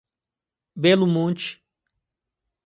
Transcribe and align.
Belo 0.75 1.05
Monte 1.05 1.61